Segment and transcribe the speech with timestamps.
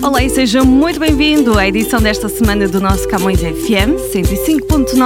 [0.00, 4.96] Olá e seja muito bem-vindo à edição desta semana do nosso Camões FM 105.9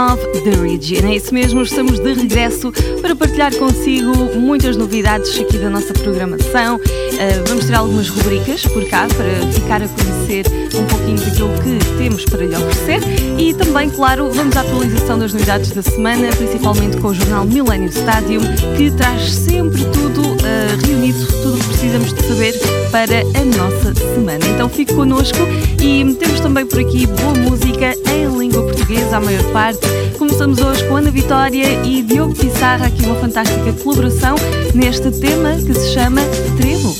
[0.44, 1.10] da Region.
[1.10, 6.76] É isso mesmo, estamos de regresso para partilhar consigo muitas novidades aqui da nossa programação.
[6.76, 11.98] Uh, vamos ter algumas rubricas por cá para ficar a conhecer um pouquinho daquilo que
[11.98, 13.00] temos para lhe oferecer
[13.38, 17.88] e também, claro, vamos à atualização das novidades da semana, principalmente com o jornal Millennium
[17.88, 18.42] Stadium,
[18.76, 22.54] que traz sempre tudo uh, reunido, tudo o que precisamos de saber
[22.90, 24.44] para a nossa semana.
[24.54, 25.38] Então fique connosco
[25.80, 29.80] e temos também por aqui boa música em língua portuguesa, a maior parte.
[30.18, 34.36] Começamos hoje com Ana Vitória e Diogo Pissarra, aqui uma fantástica colaboração
[34.74, 36.20] neste tema que se chama
[36.56, 36.94] Trevo.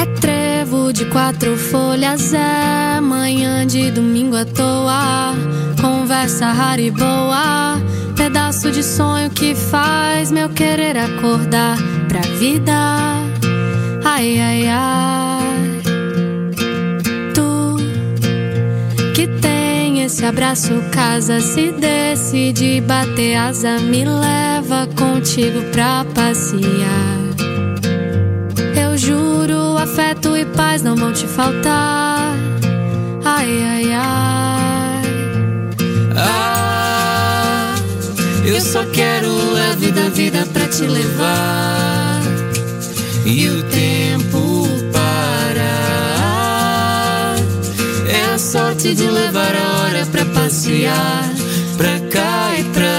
[0.00, 5.34] É trevo de quatro folhas, é manhã de domingo à toa.
[5.80, 7.80] Conversa rara e boa,
[8.16, 11.76] pedaço de sonho que faz meu querer acordar
[12.08, 13.27] pra vida.
[14.20, 15.80] Ai, ai, ai.
[17.32, 17.76] Tu
[19.14, 26.58] que tem esse abraço, casa, se decide bater asa, me leva contigo pra passear.
[28.74, 32.34] Eu juro, afeto e paz não vão te faltar.
[33.24, 35.02] Ai, ai, ai.
[36.16, 37.72] Ah,
[38.44, 39.30] eu só quero
[39.70, 42.20] a vida, vida pra te levar.
[43.24, 43.97] E o tempo
[48.78, 51.28] de levar a hora pra passear.
[51.76, 52.97] Pra cá e pra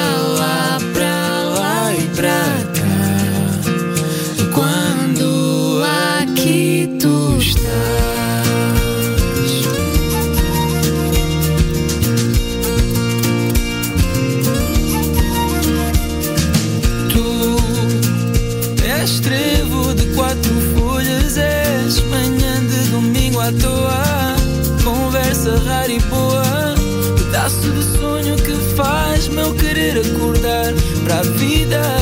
[25.90, 26.44] e boa,
[27.18, 30.72] pedaço de sonho que faz meu querer acordar
[31.04, 31.99] para a vida.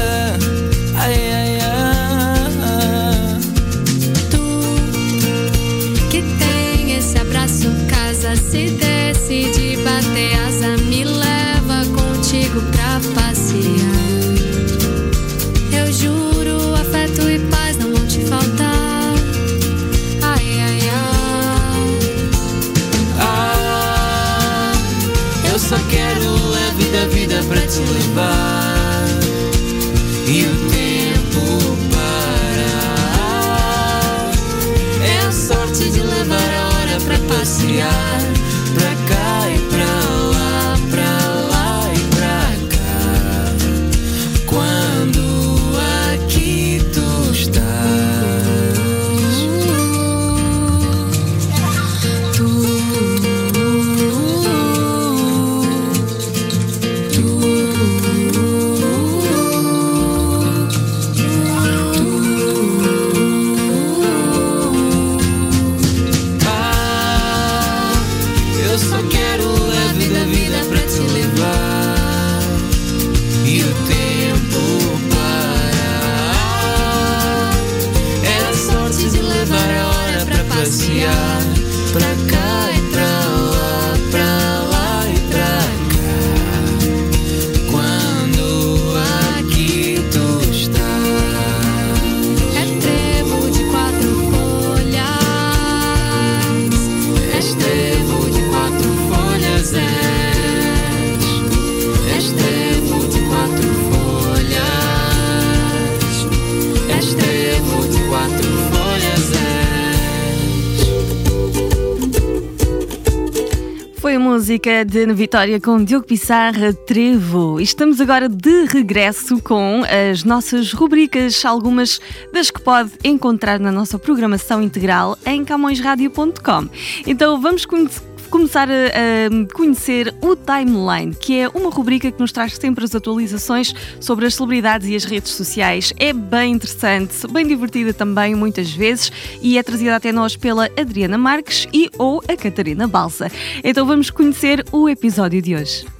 [114.67, 117.57] Música de Ana Vitória com Diogo Pissarra, Trevo.
[117.61, 119.81] Estamos agora de regresso com
[120.11, 122.01] as nossas rubricas, algumas
[122.33, 126.67] das que pode encontrar na nossa programação integral em camõesradio.com.
[127.05, 132.31] Então vamos conhecer começar a, a conhecer o Timeline, que é uma rubrica que nos
[132.31, 135.93] traz sempre as atualizações sobre as celebridades e as redes sociais.
[135.97, 139.11] É bem interessante, bem divertida também, muitas vezes,
[139.41, 143.31] e é trazida até nós pela Adriana Marques e ou a Catarina Balsa.
[143.63, 145.96] Então vamos conhecer o episódio de hoje.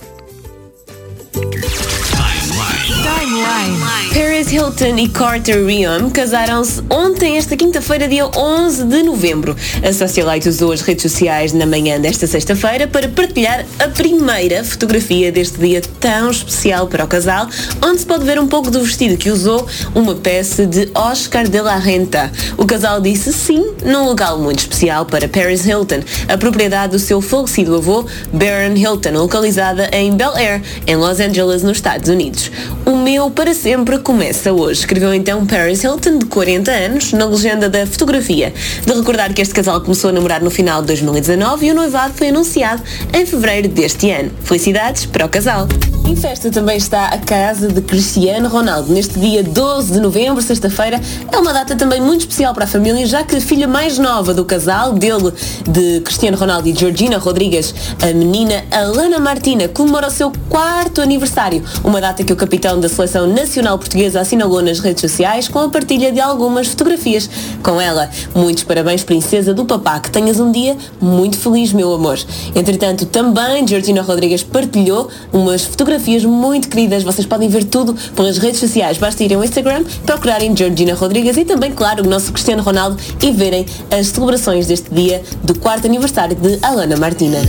[4.14, 9.56] Paris Hilton e Carter Riom casaram-se ontem, esta quinta-feira, dia 11 de novembro.
[9.84, 15.32] A Socialite usou as redes sociais na manhã desta sexta-feira para partilhar a primeira fotografia
[15.32, 17.48] deste dia tão especial para o casal,
[17.82, 21.62] onde se pode ver um pouco do vestido que usou, uma peça de Oscar de
[21.62, 22.32] la Renta.
[22.58, 27.22] O casal disse sim num local muito especial para Paris Hilton, a propriedade do seu
[27.22, 32.52] falecido avô, Baron Hilton, localizada em Bel Air, em Los Angeles, nos Estados Unidos.
[32.86, 37.70] O meu para sempre começa hoje, escreveu então Paris Hilton, de 40 anos, na legenda
[37.70, 38.54] da fotografia.
[38.86, 42.14] De recordar que este casal começou a namorar no final de 2019 e o noivado
[42.14, 42.82] foi anunciado
[43.14, 44.32] em fevereiro deste ano.
[44.44, 45.68] Felicidades para o casal.
[46.08, 48.94] Em festa também está a casa de Cristiano Ronaldo.
[48.94, 53.06] Neste dia 12 de novembro, sexta-feira, é uma data também muito especial para a família,
[53.06, 55.34] já que a filha mais nova do casal, dele,
[55.68, 61.62] de Cristiano Ronaldo e Georgina Rodrigues, a menina Alana Martina, comemora o seu quarto aniversário.
[61.84, 65.70] Uma data que o capitão da seleção nacional portuguesa assinalou nas redes sociais com a
[65.70, 67.30] partilha de algumas fotografias
[67.62, 68.10] com ela.
[68.34, 72.18] Muitos parabéns, princesa do papá, que tenhas um dia muito feliz, meu amor.
[72.56, 77.04] Entretanto, também Georgina Rodrigues partilhou umas fotografias muito queridas.
[77.04, 78.98] Vocês podem ver tudo pelas redes sociais.
[78.98, 83.32] Basta irem ao Instagram, procurarem Georgina Rodrigues e também, claro, o nosso Cristiano Ronaldo e
[83.32, 87.40] verem as celebrações deste dia do quarto aniversário de Alana Martina.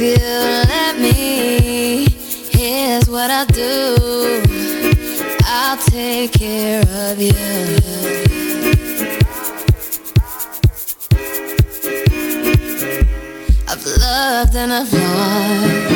[0.00, 0.27] If
[3.28, 4.42] what I'll do.
[5.44, 7.32] I'll take care of you.
[13.68, 15.87] I've loved and I've lost.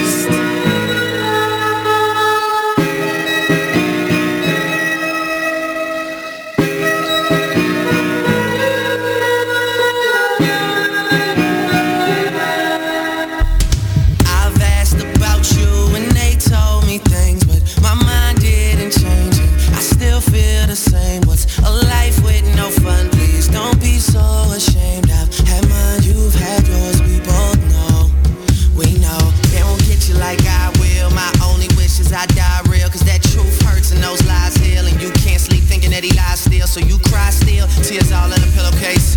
[32.15, 34.85] I die real, cause that truth hurts and those lies heal.
[34.87, 37.67] And you can't sleep thinking that he lies still, so you cry still.
[37.83, 39.17] Tears all in a pillowcase.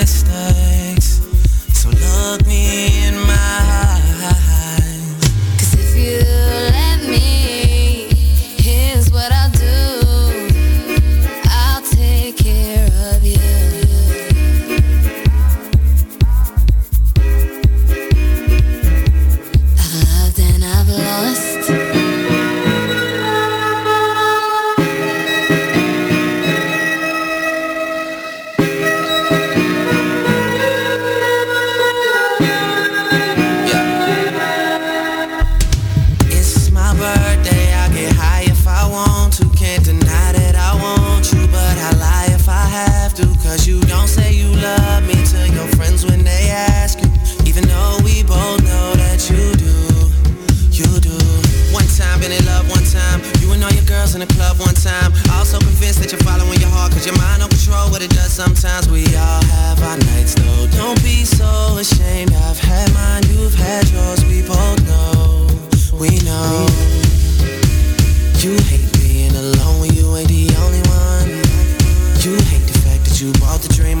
[0.00, 1.20] mistakes.
[1.74, 2.89] So look me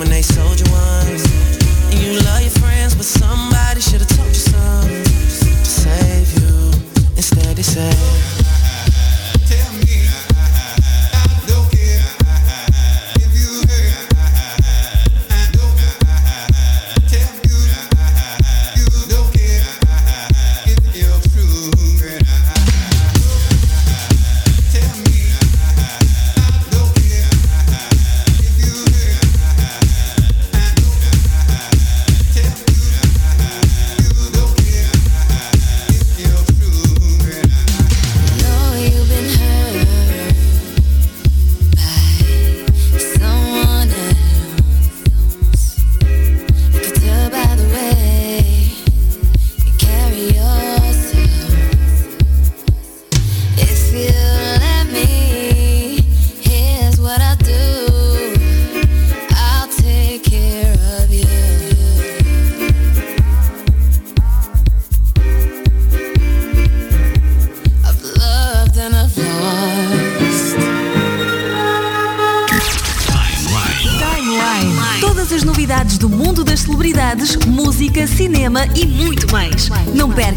[0.00, 1.06] when they sold you one.
[1.92, 6.72] And you love your friends, but somebody should've told you something to save you.
[7.16, 8.39] Instead they say.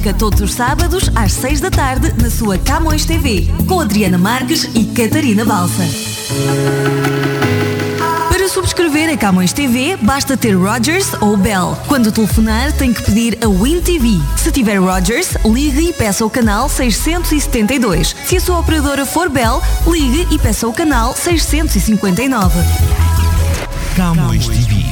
[0.04, 4.68] Perca todos os sábados às 6 da tarde na sua Camões TV, com Adriana Marques
[4.76, 5.82] e Catarina Balsa.
[8.28, 11.78] Para subscrever a Camões TV, basta ter Rogers ou Bell.
[11.88, 14.20] Quando telefonar, tem que pedir a Win TV.
[14.36, 18.14] Se tiver Rogers, ligue e peça o canal 672.
[18.26, 22.60] Se a sua operadora for Bell, ligue e peça o canal 659.
[23.96, 24.83] Camões TV.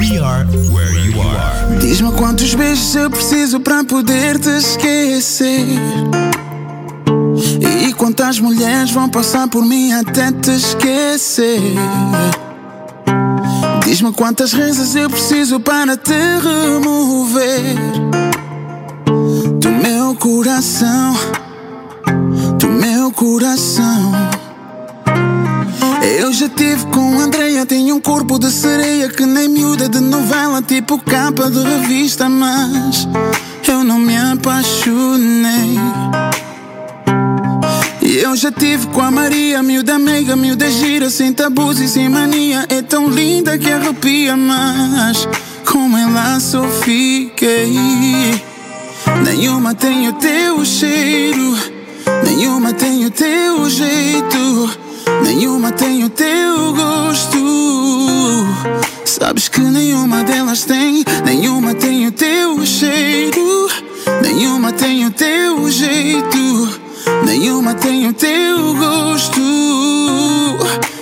[0.00, 1.78] We are where you are.
[1.78, 5.66] Diz-me quantos beijos eu preciso para poder te esquecer.
[7.60, 11.60] E quantas mulheres vão passar por mim até te esquecer.
[13.84, 17.76] Diz-me quantas rezas eu preciso para te remover
[19.60, 21.14] do meu coração,
[22.58, 24.39] do meu coração.
[26.20, 30.60] Eu já tive com Andreia, tem um corpo de sereia que nem miúda de novela,
[30.60, 33.08] tipo capa de revista, mas
[33.66, 35.78] eu não me apaixonei.
[38.02, 42.10] E eu já tive com a Maria, miúda meiga, miúda gira, sem tabus e sem
[42.10, 42.66] mania.
[42.68, 45.26] É tão linda que arrepia, mas
[45.64, 47.72] com ela só fiquei.
[49.24, 51.56] Nenhuma tem o teu cheiro,
[52.26, 54.79] nenhuma tem o teu jeito,
[55.22, 57.38] nenhuma tem o teu gosto.
[59.04, 63.68] Sabes que nenhuma delas tem, nenhuma tem o teu cheiro,
[64.22, 66.80] nenhuma tem o teu jeito,
[67.24, 69.40] nenhuma tem o teu gosto.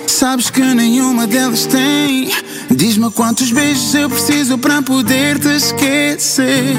[0.07, 2.29] Sabes que nenhuma delas tem.
[2.69, 6.75] Diz-me quantos beijos eu preciso para poder te esquecer.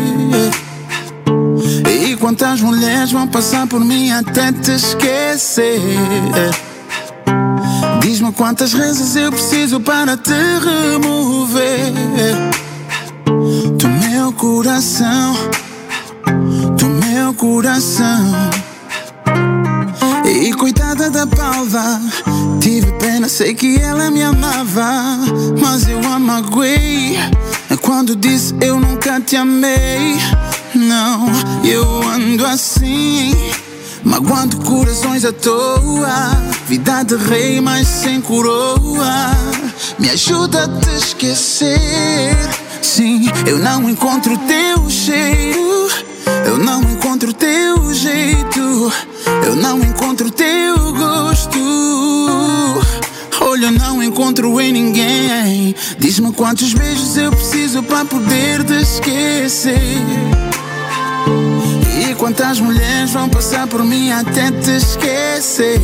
[1.88, 5.80] E quantas mulheres vão passar por mim até te esquecer?
[8.36, 11.92] Quantas rezas eu preciso para te remover
[13.76, 15.34] do meu coração,
[16.76, 18.50] do meu coração.
[20.24, 22.00] E coitada da palva,
[22.60, 25.18] tive pena, sei que ela me amava,
[25.60, 27.18] mas eu a magoei
[27.82, 30.18] quando disse eu nunca te amei.
[30.74, 31.26] Não,
[31.64, 33.34] eu ando assim,
[34.04, 36.30] magoando corações à toa.
[36.66, 39.30] Vida de rei, mas sem coroa.
[39.98, 42.36] Me ajuda a te esquecer.
[42.82, 45.88] Sim, eu não encontro teu cheiro.
[46.46, 48.92] Eu não encontro teu jeito.
[49.44, 51.58] Eu não encontro teu gosto.
[53.40, 55.74] Olha, eu não encontro em ninguém.
[55.98, 60.49] Diz-me quantos beijos eu preciso para poder te esquecer.
[62.20, 65.80] Quantas mulheres vão passar por mim até te esquecer.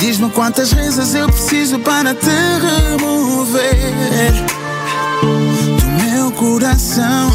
[0.00, 4.32] Diz-me quantas rezas eu preciso para te remover
[5.20, 7.30] do meu coração,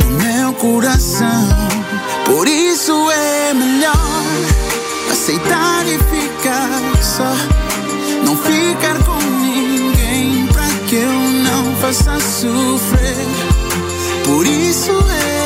[0.00, 1.48] do meu coração.
[2.26, 3.94] Por isso é melhor
[5.12, 6.68] aceitar e ficar
[7.00, 7.32] só,
[8.24, 13.47] não ficar com ninguém para que eu não faça sofrer.
[14.28, 14.92] Por isso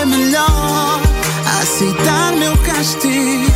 [0.01, 1.01] é melhor
[1.63, 3.49] aceitar meu castigo.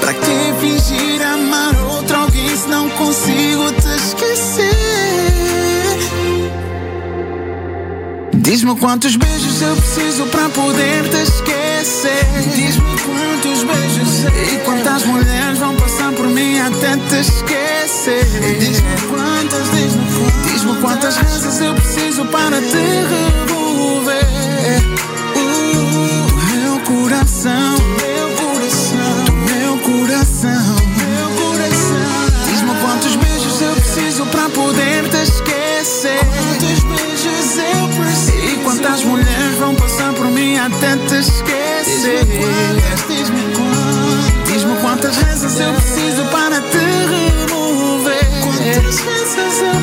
[0.00, 4.76] Pra que fingir amar outro alguém se não consigo te esquecer?
[8.32, 12.24] Diz-me quantos beijos eu preciso pra poder te esquecer.
[12.54, 18.24] Diz-me quantos beijos e quantas mulheres vão passar por mim até te esquecer.
[18.60, 23.45] Diz-me quantas, diz-me quantas, diz-me quantas vezes eu preciso para te
[24.06, 24.12] Uh,
[26.54, 32.06] meu coração, meu coração, meu coração, meu coração.
[32.46, 36.20] Diz-me quantos beijos eu preciso pra poder te esquecer.
[36.38, 38.46] Quantos beijos eu preciso?
[38.46, 42.24] E quantas mulheres vão passar por mim até te esquecer?
[43.08, 48.24] Diz-me quantas, diz-me quantas vezes eu preciso para te remover.
[48.40, 49.75] Quantas vezes eu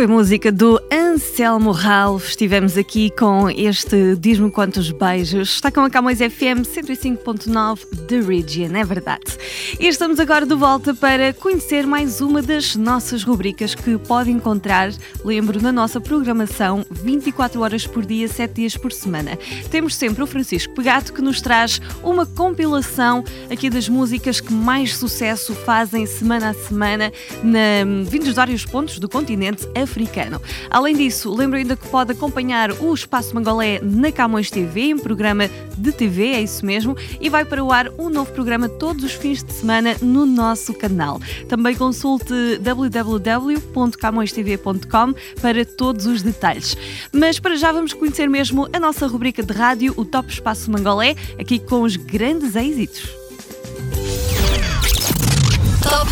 [0.00, 2.28] Foi música do Anselmo Ralph.
[2.28, 5.50] Estivemos aqui com este Diz-me Quantos Beijos.
[5.50, 9.36] Está com a Camões FM 105.9 The Region, é verdade.
[9.78, 14.90] E estamos agora de volta para conhecer mais uma das nossas rubricas que pode encontrar,
[15.22, 19.38] lembro, na nossa programação 24 horas por dia, 7 dias por semana.
[19.70, 24.96] Temos sempre o Francisco Pegato que nos traz uma compilação aqui das músicas que mais
[24.96, 27.12] sucesso fazem semana a semana,
[27.44, 30.40] na, vindos de vários pontos do continente africano.
[30.70, 35.50] Além disso, lembro ainda que pode acompanhar o Espaço Mangolé na Camões TV, em programa
[35.76, 39.12] de TV, é isso mesmo, e vai para o ar um novo programa todos os
[39.12, 41.20] fins de semana no nosso canal.
[41.48, 46.76] Também consulte www.camõestv.com para todos os detalhes.
[47.12, 51.16] Mas para já vamos conhecer mesmo a nossa rubrica de rádio, o Top Espaço Mangolé,
[51.38, 53.08] aqui com os grandes êxitos.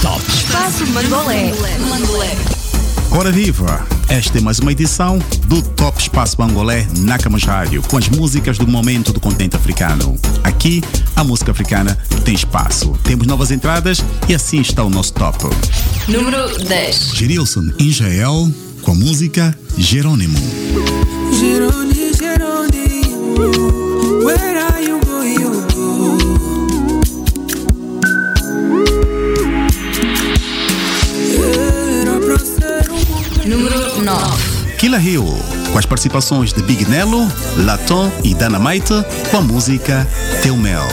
[0.02, 1.52] Top Espaço Mangolé.
[1.88, 2.57] Mangolé.
[3.10, 3.86] Ora viva!
[4.08, 8.58] Esta é mais uma edição do Top Espaço Bangolé na Camas Rádio, com as músicas
[8.58, 10.16] do momento do continente africano.
[10.44, 10.82] Aqui,
[11.16, 12.92] a música africana tem espaço.
[13.04, 15.38] Temos novas entradas e assim está o nosso top.
[16.06, 17.12] Número 10.
[17.14, 20.38] Gerilson Israel com a música Jerônimo.
[21.32, 23.77] Geroni, Geroni,
[34.88, 35.26] Killa Hill,
[35.70, 38.94] com as participações de Big Nello, Laton e Dynamite,
[39.30, 40.08] com a música
[40.42, 40.88] Teu Mel.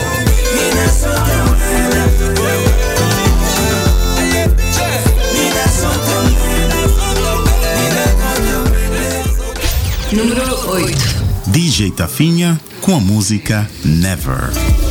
[10.12, 10.98] Número 8.
[11.48, 14.85] DJ Tafinha, com a música Never.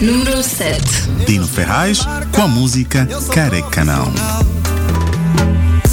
[0.00, 0.80] Número 7.
[1.26, 2.00] Dino Ferraz,
[2.32, 4.10] com a música Careca Não.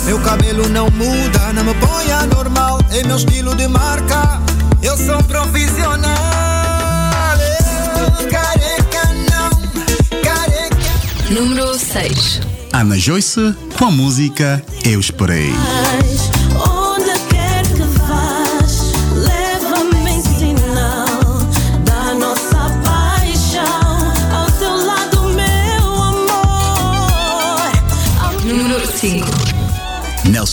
[0.05, 2.79] Meu cabelo não muda, não me põe anormal.
[2.89, 4.41] É meu estilo de marca,
[4.81, 6.15] eu sou profissional.
[7.99, 11.29] Eu, Careca não, careca.
[11.29, 12.39] Número 6.
[12.71, 15.51] Ana Joyce, com a música Eu Esperei.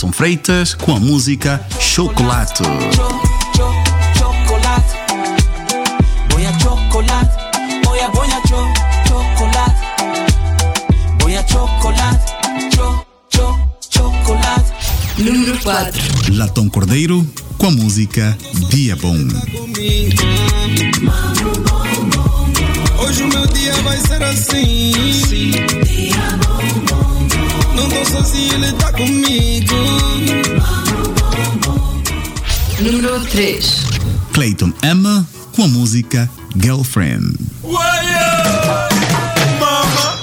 [0.05, 2.63] Nelson Freitas, com a música Chocolate.
[15.17, 16.01] Número 4.
[16.33, 17.25] Latom Cordeiro,
[17.57, 18.37] com a música
[18.69, 19.17] Dia Bom.
[22.99, 24.91] Hoje o meu dia vai ser assim.
[27.75, 29.75] Não tô sozinho, ele tá comigo.
[32.79, 33.83] Número 3.
[34.33, 37.35] Clayton Emma, com a música Girlfriend.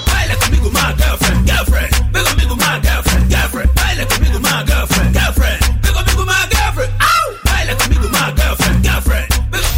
[0.05, 1.91] Baila comigo, my girlfriend, girlfriend.
[2.29, 3.69] Comigo, my girlfriend, girlfriend.
[3.75, 5.59] Baila comigo, my girlfriend, girlfriend.
[5.83, 6.91] Comigo, my girlfriend.
[6.99, 7.35] Au!
[7.45, 9.29] Baila comigo, my girlfriend, girlfriend.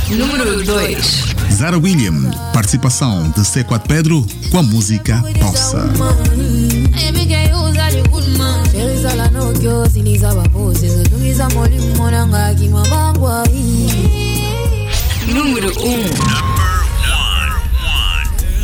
[0.10, 1.26] Número 2.
[1.52, 5.90] Zara William, participação de C4 Pedro, com a música Possa.
[15.28, 16.46] Número 1.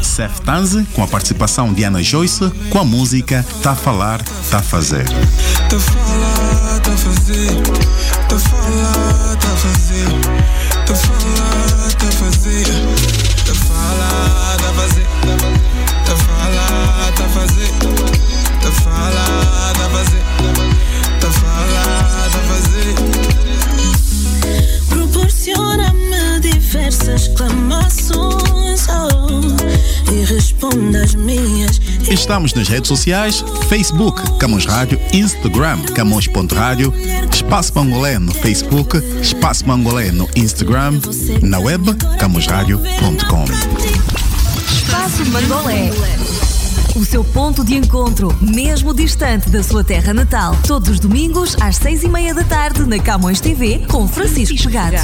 [0.03, 5.05] Seth Tanze, com a participação de Ana Joyce, com a música Tá Falar, Tá Fazer.
[5.69, 7.47] Tá falar, tá fazer.
[8.27, 10.05] Tá falar, tá fazer.
[10.85, 12.65] Tá falar, tá fazer.
[13.45, 15.05] Tá falar, tá fazer.
[16.05, 18.20] Tá falar, tá fazer.
[18.61, 20.21] Tá falar, tá fazer.
[21.19, 22.95] Tá falar, tá fazer.
[24.87, 31.81] Proporciona-me diversas exclamações oh, e responde às minhas.
[32.09, 36.93] Estamos nas redes sociais, Facebook, Camões Rádio, Instagram, Camões.rádio,
[37.33, 40.99] Espaço Mangolé no Facebook, Espaço Mangolé no Instagram,
[41.41, 43.45] na web, camõesradio.com.
[44.71, 45.89] Espaço Mangolé.
[46.95, 50.57] O seu ponto de encontro, mesmo distante da sua terra natal.
[50.67, 54.97] Todos os domingos, às seis e meia da tarde, na Camões TV, com Francisco Pegado.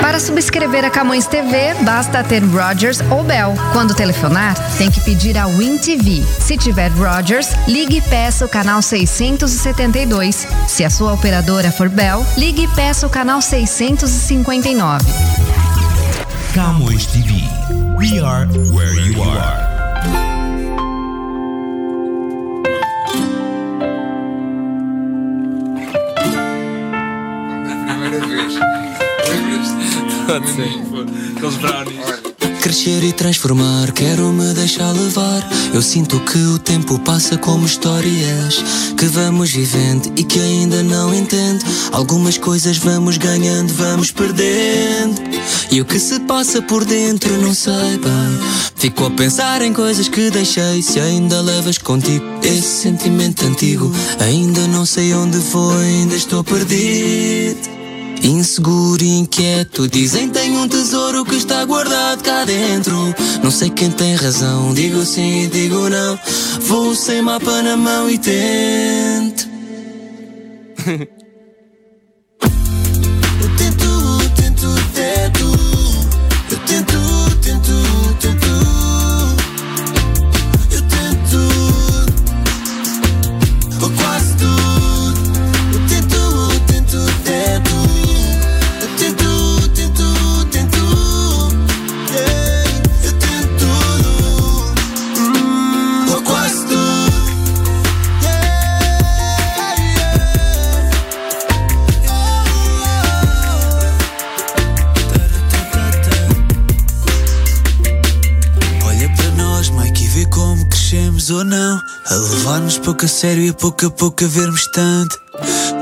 [0.00, 3.54] Para subscrever a Camões TV, basta ter Rogers ou Bell.
[3.72, 6.22] Quando telefonar, tem que pedir a Win TV.
[6.40, 10.46] Se tiver Rogers, ligue e peça o canal 672.
[10.66, 15.04] Se a sua operadora for Bell, ligue e peça o canal 659.
[16.54, 17.61] Camões TV.
[17.98, 19.62] We are where you are.
[27.86, 28.54] Primeira vez.
[30.26, 30.68] Pode ser.
[31.36, 32.31] Aqueles brownies.
[32.62, 35.50] Crescer e transformar, quero me deixar levar.
[35.74, 38.62] Eu sinto que o tempo passa como histórias
[38.96, 41.64] que vamos vivendo e que ainda não entendo.
[41.90, 45.20] Algumas coisas vamos ganhando, vamos perdendo.
[45.72, 48.38] E o que se passa por dentro não sei bem.
[48.76, 50.82] Fico a pensar em coisas que deixei.
[50.82, 57.81] Se ainda levas contigo esse sentimento antigo, ainda não sei onde foi, ainda estou perdido.
[58.22, 62.96] Inseguro e inquieto, dizem tem um tesouro que está guardado cá dentro.
[63.42, 66.18] Não sei quem tem razão, digo sim e digo não.
[66.60, 69.48] Vou sem mapa na mão e tento.
[111.32, 111.80] ou não.
[112.06, 115.18] A levar-nos pouco a sério e a pouco a pouco a vermos tanto.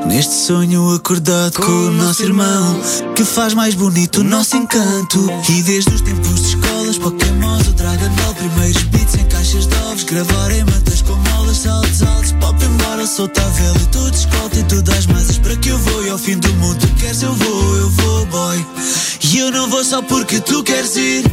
[0.06, 2.80] Neste sonho acordado com, o nosso irmão,
[3.14, 5.28] que faz mais bonito o nosso encanto.
[5.48, 9.76] E desde os tempos de escolas, Pokémons, o Dragon Ball, primeiros beats em caixas de
[9.76, 14.14] ovos, gravar em matas com molas, saltos altos, pop embora, solta a vela e tudo
[14.14, 16.06] escolta e tudo às masas para que eu vou.
[16.06, 18.66] E ao fim do mundo, tu queres, eu vou, eu vou, boy.
[19.22, 21.24] E eu não vou só porque tu queres ir.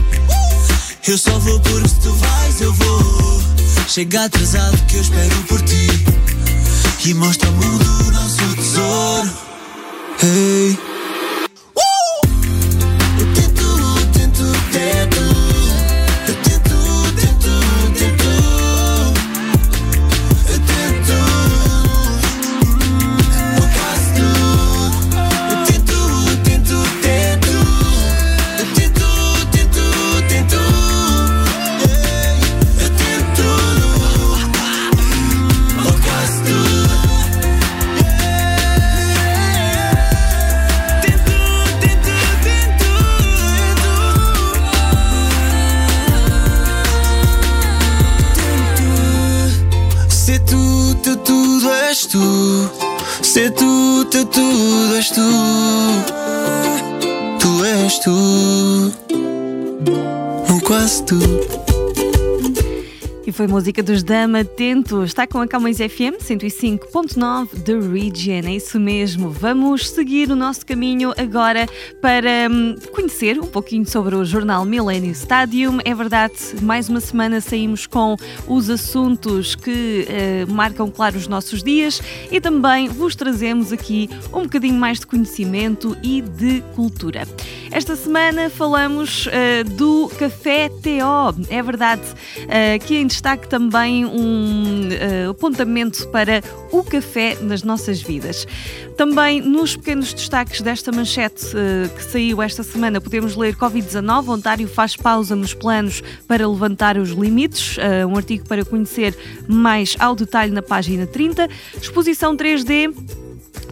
[1.08, 3.37] Eu só vou porque se tu vais eu vou
[3.88, 5.88] Chega atrasado que eu espero por ti.
[7.06, 9.32] E mostra ao mundo o nosso tesouro.
[10.24, 10.87] Hey
[61.10, 61.67] Um quase tu E
[63.38, 65.04] foi música dos Dama Tento.
[65.04, 68.50] Está com a Camões FM 105.9 The Region.
[68.50, 69.30] É isso mesmo.
[69.30, 71.68] Vamos seguir o nosso caminho agora
[72.02, 75.78] para hum, conhecer um pouquinho sobre o jornal Millennium Stadium.
[75.86, 81.62] É verdade, mais uma semana saímos com os assuntos que eh, marcam, claro, os nossos
[81.62, 87.28] dias e também vos trazemos aqui um bocadinho mais de conhecimento e de cultura.
[87.70, 91.46] Esta semana falamos eh, do Café TO.
[91.50, 92.02] É verdade,
[92.48, 98.48] eh, aqui em destaque também um eh, apontamento para o café nas nossas vidas.
[98.96, 104.66] Também nos pequenos destaques desta manchete eh, que saiu esta semana, podemos ler Covid-19, Ontário
[104.66, 109.14] faz pausa nos planos para levantar os limites, eh, um artigo para conhecer
[109.46, 111.50] mais ao detalhe na página 30.
[111.82, 113.27] Exposição 3D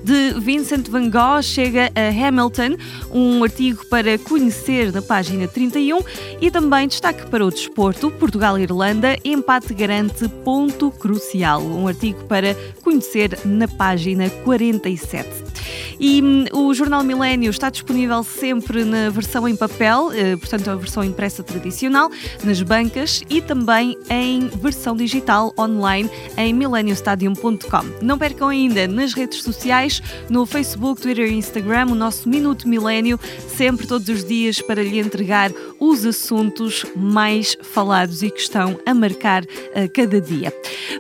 [0.06, 2.78] de Vincent Van Gogh chega a Hamilton,
[3.12, 6.00] um artigo para conhecer na página 31
[6.40, 13.40] e também destaque para o desporto, Portugal-Irlanda, empate garante ponto crucial, um artigo para conhecer
[13.46, 15.56] na página 47.
[16.00, 20.76] E hum, o Jornal Milênio está disponível sempre na versão em papel, eh, portanto a
[20.76, 22.10] versão impressa tradicional,
[22.44, 27.86] nas bancas e também em versão digital online em mileniostadium.com.
[28.02, 29.95] Não percam ainda nas redes sociais,
[30.30, 35.00] no Facebook, Twitter e Instagram, o nosso Minuto Milênio, sempre todos os dias para lhe
[35.00, 40.54] entregar os assuntos mais falados e que estão a marcar eh, cada dia.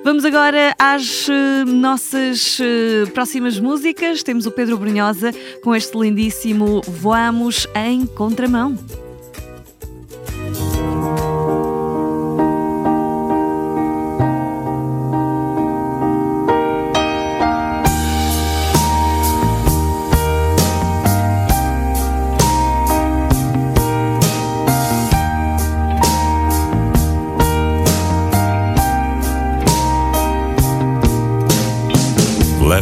[0.04, 4.24] Vamos agora às eh, nossas eh, próximas músicas.
[4.24, 5.32] Temos o Pedro Brunhosa
[5.64, 9.05] com este lindíssimo Voamos em Contramão.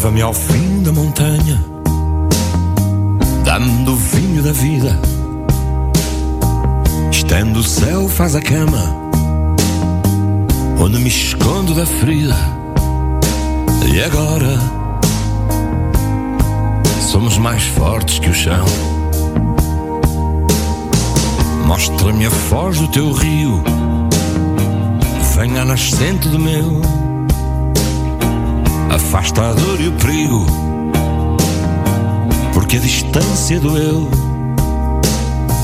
[0.03, 1.63] Leva-me ao fim da montanha,
[3.45, 4.99] dá-me do vinho da vida.
[7.25, 8.77] Tendo o céu faz a cama
[10.77, 12.35] Onde me escondo da ferida.
[13.93, 14.59] E agora
[16.99, 18.65] Somos mais fortes que o chão.
[21.65, 23.63] Mostra-me a foz do teu rio
[25.37, 27.02] Venha a nascente do meu
[28.93, 30.45] Afasta a dor e o perigo.
[32.53, 34.09] Porque a distância doeu.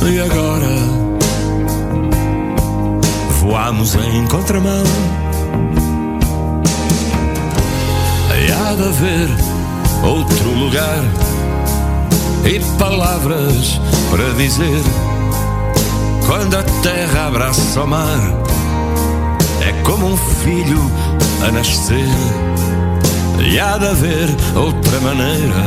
[0.01, 0.75] E agora?
[3.41, 4.83] Voamos em contramão.
[8.69, 9.29] Há de haver
[10.03, 11.03] outro lugar
[12.45, 14.83] E palavras para dizer.
[16.27, 18.19] Quando a terra abraça o mar
[19.61, 20.79] É como um filho
[21.47, 22.05] a nascer
[23.51, 25.63] E há de haver outra maneira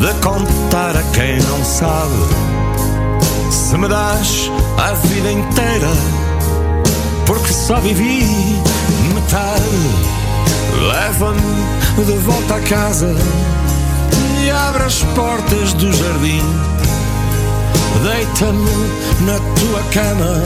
[0.00, 2.16] De contar a quem não sabe.
[3.50, 5.90] Se me das a vida inteira
[7.26, 8.58] Porque só vivi
[9.12, 9.64] metade
[10.80, 13.14] Leva-me de volta a casa
[14.42, 16.42] E abre as portas do jardim.
[18.02, 20.42] Deita-me na tua cama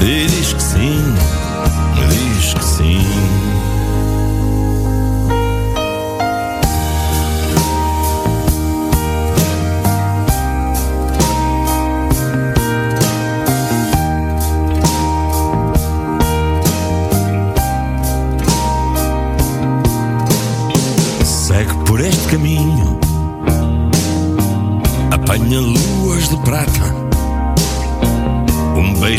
[0.00, 1.14] E diz que sim,
[2.08, 3.69] diz que sim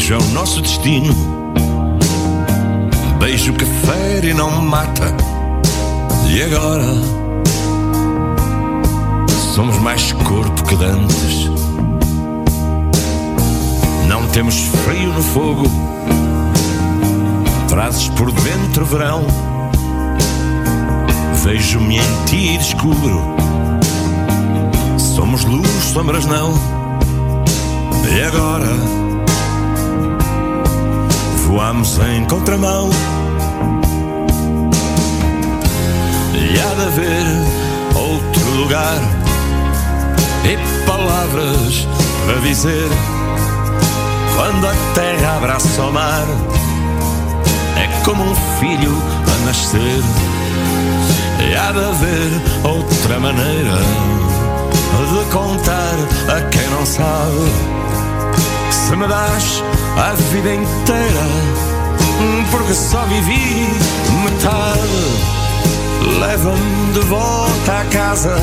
[0.02, 1.14] beijo é o nosso destino.
[3.20, 5.16] Beijo que fere e não mata.
[6.28, 6.86] E agora?
[9.54, 11.52] Somos mais corpo que dantes.
[14.08, 15.64] Não temos frio no fogo.
[17.68, 19.24] Trazes por dentro verão.
[21.44, 23.22] Vejo-me em ti e descubro.
[24.98, 26.54] Somos luz, sombras não.
[28.12, 29.11] E agora
[31.52, 32.90] Voamos em contramão.
[36.34, 37.26] E há de haver
[37.94, 38.98] outro lugar
[40.46, 41.86] E palavras
[42.26, 42.88] para dizer.
[44.34, 46.26] Quando a terra abraça o mar
[47.76, 48.96] É como um filho
[49.28, 50.02] a nascer.
[51.42, 52.32] E há de haver
[52.64, 53.78] outra maneira
[55.12, 55.98] de contar
[56.34, 57.81] a quem não sabe.
[59.02, 59.64] Me das
[59.98, 61.26] a vida inteira,
[62.52, 63.68] porque só vivi
[64.24, 64.90] metade,
[66.20, 68.36] leva-me de volta à casa,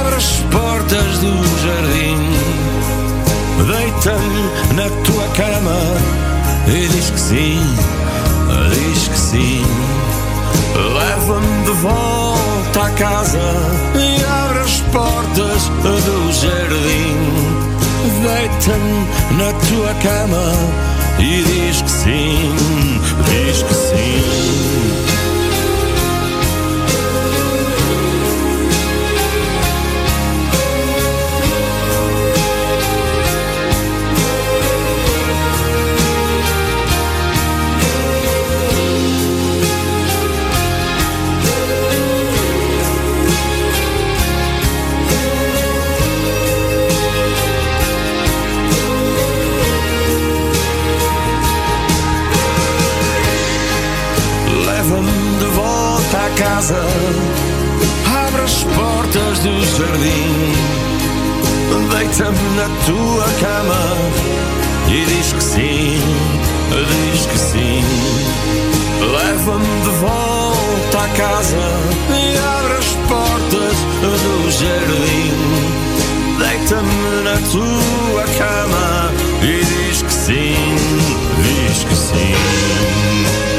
[0.00, 2.16] abre as portas do jardim,
[3.66, 5.76] deita-me na tua cama
[6.68, 7.76] e diz que sim,
[8.70, 9.66] diz que sim.
[10.74, 13.38] Leva-me de volta à casa
[13.96, 17.65] e abre as portas do jardim.
[18.06, 20.52] Deita-me na tua cama
[21.18, 22.54] e diz que sim,
[23.26, 25.05] diz que sim.
[59.16, 60.86] Do jardim.
[61.90, 63.96] Deita-me na tua cama
[64.88, 66.00] E diz que sim,
[66.70, 67.84] diz que sim.
[69.00, 71.66] Leva-me de volta à casa
[72.10, 75.32] E abre as portas do jardim.
[76.38, 80.56] Deita-me na tua cama E diz que sim,
[81.42, 83.55] diz que sim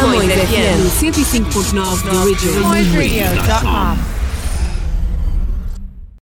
[0.00, 2.60] Camões FM 105.9 The.
[2.60, 4.17] CamõesRadio.com.